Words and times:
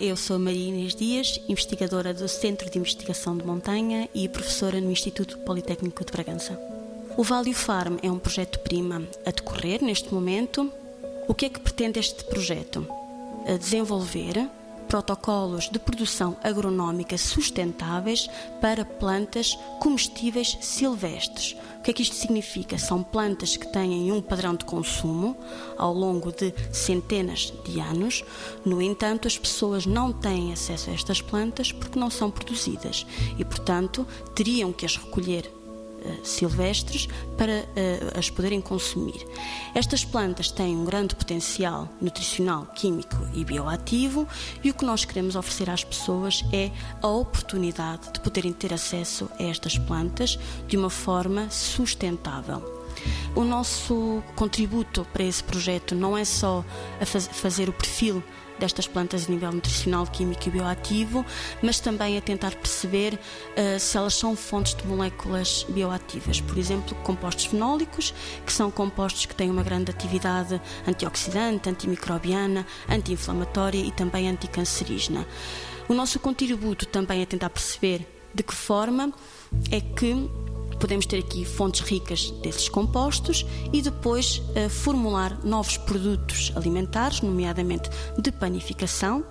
eu 0.00 0.16
sou 0.16 0.36
Maria 0.36 0.68
Inês 0.68 0.96
Dias, 0.96 1.40
investigadora 1.48 2.12
do 2.12 2.26
Centro 2.26 2.68
de 2.68 2.76
Investigação 2.76 3.36
de 3.36 3.46
Montanha 3.46 4.08
e 4.12 4.28
professora 4.28 4.80
no 4.80 4.90
Instituto 4.90 5.38
Politécnico 5.38 6.04
de 6.04 6.10
Bragança. 6.10 6.58
O 7.16 7.22
Value 7.22 7.54
Farm 7.54 7.98
é 8.02 8.10
um 8.10 8.18
projeto 8.18 8.58
prima 8.58 9.06
a 9.24 9.30
decorrer 9.30 9.80
neste 9.80 10.12
momento. 10.12 10.72
O 11.28 11.34
que 11.34 11.46
é 11.46 11.48
que 11.48 11.60
pretende 11.60 12.00
este 12.00 12.24
projeto? 12.24 12.84
A 13.46 13.56
desenvolver 13.56 14.44
protocolos 14.88 15.68
de 15.68 15.78
produção 15.78 16.36
agronómica 16.42 17.18
sustentáveis 17.18 18.28
para 18.60 18.84
plantas 18.84 19.58
comestíveis 19.80 20.56
silvestres. 20.60 21.56
O 21.78 21.82
que 21.82 21.90
é 21.90 21.94
que 21.94 22.02
isto 22.02 22.14
significa? 22.14 22.78
São 22.78 23.02
plantas 23.02 23.56
que 23.56 23.66
têm 23.66 24.10
um 24.10 24.22
padrão 24.22 24.54
de 24.54 24.64
consumo 24.64 25.36
ao 25.76 25.92
longo 25.92 26.32
de 26.32 26.54
centenas 26.72 27.52
de 27.64 27.80
anos. 27.80 28.24
No 28.64 28.80
entanto, 28.80 29.28
as 29.28 29.36
pessoas 29.36 29.84
não 29.84 30.12
têm 30.12 30.52
acesso 30.52 30.90
a 30.90 30.94
estas 30.94 31.20
plantas 31.20 31.72
porque 31.72 31.98
não 31.98 32.10
são 32.10 32.30
produzidas 32.30 33.06
e, 33.38 33.44
portanto, 33.44 34.06
teriam 34.34 34.72
que 34.72 34.86
as 34.86 34.96
recolher 34.96 35.50
silvestres 36.22 37.08
para 37.36 37.52
uh, 37.52 38.18
as 38.18 38.30
poderem 38.30 38.60
consumir. 38.60 39.26
Estas 39.74 40.04
plantas 40.04 40.50
têm 40.50 40.76
um 40.76 40.84
grande 40.84 41.14
potencial 41.14 41.88
nutricional, 42.00 42.66
químico 42.74 43.16
e 43.34 43.44
bioativo 43.44 44.26
e 44.62 44.70
o 44.70 44.74
que 44.74 44.84
nós 44.84 45.04
queremos 45.04 45.36
oferecer 45.36 45.70
às 45.70 45.84
pessoas 45.84 46.44
é 46.52 46.70
a 47.02 47.08
oportunidade 47.08 48.12
de 48.12 48.20
poderem 48.20 48.52
ter 48.52 48.72
acesso 48.72 49.28
a 49.38 49.42
estas 49.42 49.78
plantas 49.78 50.38
de 50.66 50.76
uma 50.76 50.90
forma 50.90 51.50
sustentável. 51.50 52.83
O 53.34 53.42
nosso 53.42 54.22
contributo 54.36 55.04
para 55.12 55.24
esse 55.24 55.42
projeto 55.42 55.94
não 55.94 56.16
é 56.16 56.24
só 56.24 56.64
faz 57.04 57.26
fazer 57.26 57.68
o 57.68 57.72
perfil 57.72 58.22
destas 58.60 58.86
plantas 58.86 59.26
a 59.26 59.32
nível 59.32 59.50
nutricional, 59.50 60.06
químico 60.06 60.46
e 60.46 60.52
bioativo, 60.52 61.26
mas 61.60 61.80
também 61.80 62.16
a 62.16 62.20
tentar 62.20 62.54
perceber 62.54 63.14
uh, 63.14 63.80
se 63.80 63.96
elas 63.96 64.14
são 64.14 64.36
fontes 64.36 64.74
de 64.74 64.86
moléculas 64.86 65.66
bioativas. 65.68 66.40
Por 66.40 66.56
exemplo, 66.56 66.96
compostos 67.02 67.46
fenólicos, 67.46 68.14
que 68.46 68.52
são 68.52 68.70
compostos 68.70 69.26
que 69.26 69.34
têm 69.34 69.50
uma 69.50 69.64
grande 69.64 69.90
atividade 69.90 70.60
antioxidante, 70.86 71.68
antimicrobiana, 71.68 72.64
anti-inflamatória 72.88 73.80
e 73.80 73.90
também 73.90 74.28
anticancerígena. 74.28 75.26
O 75.88 75.94
nosso 75.94 76.20
contributo 76.20 76.86
também 76.86 77.20
é 77.22 77.26
tentar 77.26 77.50
perceber 77.50 78.06
de 78.32 78.42
que 78.42 78.54
forma 78.54 79.12
é 79.70 79.80
que 79.80 80.30
podemos 80.84 81.06
ter 81.06 81.20
aqui 81.20 81.46
fontes 81.46 81.80
ricas 81.80 82.30
desses 82.42 82.68
compostos 82.68 83.46
e 83.72 83.80
depois 83.80 84.42
uh, 84.50 84.68
formular 84.68 85.42
novos 85.42 85.78
produtos 85.78 86.52
alimentares, 86.54 87.22
nomeadamente 87.22 87.88
de 88.18 88.30
panificação, 88.30 89.24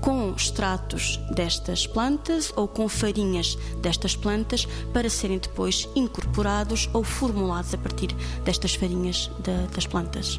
com 0.00 0.32
extratos 0.32 1.18
destas 1.34 1.88
plantas 1.88 2.52
ou 2.54 2.68
com 2.68 2.88
farinhas 2.88 3.58
destas 3.80 4.14
plantas 4.14 4.64
para 4.92 5.10
serem 5.10 5.38
depois 5.38 5.88
incorporados 5.96 6.88
ou 6.92 7.02
formulados 7.02 7.74
a 7.74 7.78
partir 7.78 8.14
destas 8.44 8.76
farinhas 8.76 9.28
de, 9.40 9.74
das 9.74 9.88
plantas. 9.88 10.38